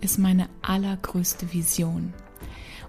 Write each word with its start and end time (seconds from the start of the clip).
ist 0.00 0.18
meine 0.18 0.48
allergrößte 0.62 1.52
Vision. 1.52 2.12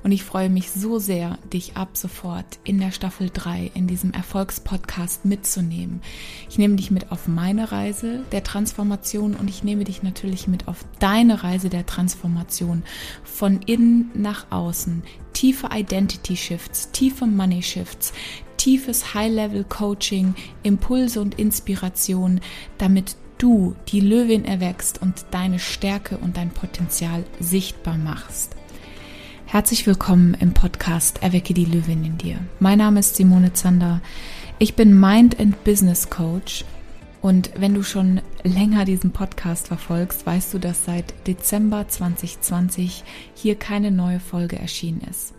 Und 0.03 0.11
ich 0.11 0.23
freue 0.23 0.51
mich 0.51 0.69
so 0.69 0.99
sehr, 0.99 1.39
dich 1.51 1.77
ab 1.77 1.97
sofort 1.97 2.45
in 2.63 2.79
der 2.79 2.91
Staffel 2.91 3.31
3 3.33 3.71
in 3.73 3.87
diesem 3.87 4.11
Erfolgspodcast 4.11 5.25
mitzunehmen. 5.25 5.99
Ich 6.47 6.59
nehme 6.59 6.75
dich 6.75 6.91
mit 6.91 7.11
auf 7.11 7.27
meine 7.27 7.71
Reise 7.71 8.21
der 8.31 8.43
Transformation 8.43 9.35
und 9.35 9.49
ich 9.49 9.63
nehme 9.63 9.83
dich 9.83 10.03
natürlich 10.03 10.47
mit 10.47 10.67
auf 10.67 10.85
deine 10.99 11.41
Reise 11.41 11.69
der 11.69 11.87
Transformation 11.87 12.83
von 13.23 13.63
innen 13.63 14.11
nach 14.13 14.51
außen. 14.51 15.01
Tiefe 15.33 15.69
Identity 15.73 16.37
Shifts, 16.37 16.91
tiefe 16.91 17.25
Money 17.25 17.63
Shifts, 17.63 18.13
tiefes 18.57 19.15
High-Level-Coaching, 19.15 20.35
Impulse 20.61 21.19
und 21.19 21.39
Inspiration, 21.39 22.41
damit 22.77 23.15
du 23.37 23.75
die 23.89 23.99
Löwin 23.99 24.45
erwächst 24.45 25.01
und 25.01 25.25
deine 25.31 25.59
Stärke 25.59 26.17
und 26.17 26.37
dein 26.37 26.51
Potenzial 26.51 27.23
sichtbar 27.39 27.97
machst. 27.97 28.55
Herzlich 29.45 29.85
willkommen 29.85 30.35
im 30.39 30.53
Podcast 30.53 31.21
Erwecke 31.21 31.53
die 31.53 31.65
Löwin 31.65 32.03
in 32.03 32.17
dir. 32.17 32.39
Mein 32.59 32.79
Name 32.79 32.99
ist 32.99 33.15
Simone 33.15 33.53
Zander. 33.53 34.01
Ich 34.57 34.75
bin 34.75 34.99
Mind 34.99 35.39
and 35.39 35.63
Business 35.63 36.09
Coach 36.09 36.65
und 37.21 37.51
wenn 37.57 37.73
du 37.73 37.83
schon 37.83 38.21
länger 38.43 38.85
diesen 38.85 39.11
Podcast 39.11 39.67
verfolgst, 39.67 40.25
weißt 40.25 40.53
du, 40.53 40.59
dass 40.59 40.85
seit 40.85 41.13
Dezember 41.27 41.87
2020 41.87 43.03
hier 43.33 43.55
keine 43.55 43.91
neue 43.91 44.19
Folge 44.19 44.57
erschienen 44.59 45.01
ist. 45.09 45.33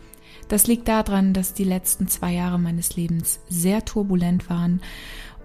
Das 0.48 0.66
liegt 0.66 0.86
daran, 0.88 1.32
dass 1.32 1.54
die 1.54 1.64
letzten 1.64 2.08
zwei 2.08 2.32
Jahre 2.32 2.58
meines 2.58 2.96
Lebens 2.96 3.40
sehr 3.48 3.84
turbulent 3.84 4.48
waren 4.48 4.80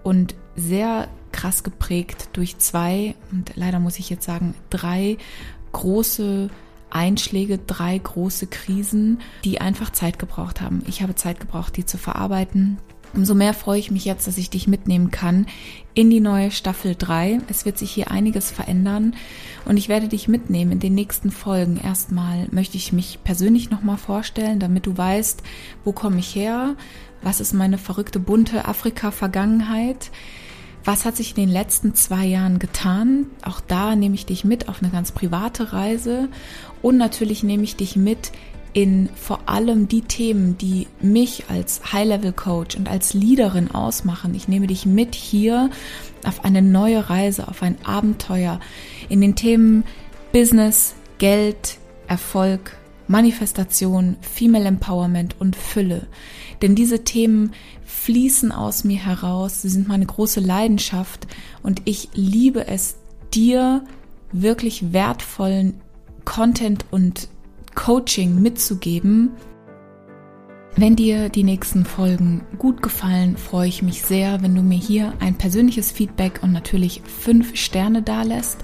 und 0.03 0.35
sehr 0.55 1.07
krass 1.41 1.63
geprägt 1.63 2.29
durch 2.33 2.59
zwei 2.59 3.15
und 3.31 3.53
leider 3.55 3.79
muss 3.79 3.97
ich 3.97 4.11
jetzt 4.11 4.25
sagen 4.25 4.53
drei 4.69 5.17
große 5.71 6.49
Einschläge, 6.91 7.57
drei 7.57 7.97
große 7.97 8.45
Krisen, 8.45 9.21
die 9.43 9.59
einfach 9.59 9.91
Zeit 9.91 10.19
gebraucht 10.19 10.61
haben. 10.61 10.83
Ich 10.87 11.01
habe 11.01 11.15
Zeit 11.15 11.39
gebraucht, 11.39 11.77
die 11.77 11.85
zu 11.85 11.97
verarbeiten. 11.97 12.77
Umso 13.13 13.33
mehr 13.33 13.55
freue 13.55 13.79
ich 13.79 13.89
mich 13.89 14.05
jetzt, 14.05 14.27
dass 14.27 14.37
ich 14.37 14.51
dich 14.51 14.67
mitnehmen 14.67 15.09
kann 15.09 15.47
in 15.95 16.11
die 16.11 16.19
neue 16.19 16.51
Staffel 16.51 16.95
3. 16.95 17.39
Es 17.49 17.65
wird 17.65 17.77
sich 17.77 17.91
hier 17.91 18.11
einiges 18.11 18.51
verändern 18.51 19.15
und 19.65 19.77
ich 19.77 19.89
werde 19.89 20.07
dich 20.07 20.27
mitnehmen 20.27 20.73
in 20.73 20.79
den 20.79 20.93
nächsten 20.93 21.31
Folgen. 21.31 21.79
Erstmal 21.83 22.47
möchte 22.51 22.77
ich 22.77 22.93
mich 22.93 23.19
persönlich 23.23 23.71
nochmal 23.71 23.97
vorstellen, 23.97 24.59
damit 24.59 24.85
du 24.85 24.95
weißt, 24.95 25.41
wo 25.83 25.91
komme 25.91 26.19
ich 26.19 26.35
her, 26.35 26.75
was 27.23 27.41
ist 27.41 27.53
meine 27.53 27.79
verrückte 27.79 28.19
bunte 28.19 28.65
Afrika-Vergangenheit, 28.65 30.11
was 30.83 31.05
hat 31.05 31.15
sich 31.15 31.37
in 31.37 31.43
den 31.43 31.49
letzten 31.49 31.93
zwei 31.95 32.25
Jahren 32.25 32.59
getan? 32.59 33.27
Auch 33.43 33.59
da 33.59 33.95
nehme 33.95 34.15
ich 34.15 34.25
dich 34.25 34.43
mit 34.43 34.69
auf 34.69 34.81
eine 34.81 34.91
ganz 34.91 35.11
private 35.11 35.73
Reise 35.73 36.29
und 36.81 36.97
natürlich 36.97 37.43
nehme 37.43 37.63
ich 37.63 37.75
dich 37.75 37.95
mit 37.95 38.31
in 38.73 39.09
vor 39.15 39.41
allem 39.47 39.87
die 39.87 40.01
Themen, 40.01 40.57
die 40.57 40.87
mich 41.01 41.45
als 41.49 41.91
High-Level-Coach 41.91 42.77
und 42.77 42.89
als 42.89 43.13
Leaderin 43.13 43.71
ausmachen. 43.71 44.33
Ich 44.33 44.47
nehme 44.47 44.67
dich 44.67 44.85
mit 44.85 45.13
hier 45.13 45.69
auf 46.25 46.45
eine 46.45 46.61
neue 46.61 47.09
Reise, 47.09 47.47
auf 47.47 47.63
ein 47.63 47.77
Abenteuer 47.83 48.59
in 49.09 49.19
den 49.21 49.35
Themen 49.35 49.83
Business, 50.31 50.95
Geld, 51.17 51.77
Erfolg, 52.07 52.77
Manifestation, 53.11 54.15
Female 54.21 54.65
Empowerment 54.65 55.35
und 55.39 55.55
Fülle. 55.55 56.07
Denn 56.61 56.75
diese 56.75 57.03
Themen 57.03 57.51
fließen 57.85 58.51
aus 58.51 58.83
mir 58.83 58.97
heraus, 58.97 59.61
sie 59.61 59.69
sind 59.69 59.87
meine 59.87 60.05
große 60.05 60.39
Leidenschaft 60.39 61.27
und 61.61 61.81
ich 61.85 62.09
liebe 62.13 62.67
es, 62.67 62.95
dir 63.33 63.83
wirklich 64.31 64.93
wertvollen 64.93 65.75
Content 66.25 66.85
und 66.91 67.27
Coaching 67.75 68.41
mitzugeben, 68.41 69.31
wenn 70.77 70.95
dir 70.95 71.29
die 71.29 71.43
nächsten 71.43 71.85
Folgen 71.85 72.45
gut 72.57 72.81
gefallen, 72.81 73.35
freue 73.35 73.67
ich 73.67 73.81
mich 73.81 74.03
sehr, 74.03 74.41
wenn 74.41 74.55
du 74.55 74.61
mir 74.61 74.77
hier 74.77 75.13
ein 75.19 75.35
persönliches 75.35 75.91
Feedback 75.91 76.39
und 76.41 76.53
natürlich 76.53 77.01
fünf 77.05 77.57
Sterne 77.57 78.01
dalässt. 78.01 78.59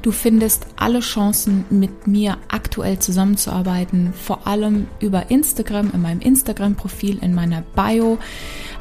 Du 0.00 0.10
findest 0.10 0.66
alle 0.76 1.00
Chancen, 1.00 1.66
mit 1.68 2.06
mir 2.06 2.38
aktuell 2.48 2.98
zusammenzuarbeiten, 2.98 4.14
vor 4.14 4.46
allem 4.46 4.88
über 5.00 5.30
Instagram, 5.30 5.90
in 5.92 6.00
meinem 6.00 6.20
Instagram-Profil, 6.20 7.18
in 7.20 7.34
meiner 7.34 7.62
Bio. 7.76 8.18